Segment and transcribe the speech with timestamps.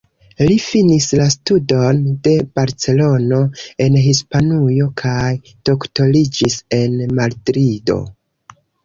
[0.49, 3.41] Li finis la studon je Barcelono
[3.85, 5.29] en Hispanujo kaj
[5.71, 7.99] doktoriĝis en Madrido.